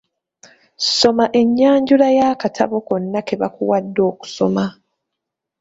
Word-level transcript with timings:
Soma 0.95 1.25
ennyanjula 1.39 2.07
y'akatabo 2.17 2.77
konna 2.87 3.19
ke 3.27 3.35
bakuwadde 3.41 4.01
okusoma. 4.11 4.65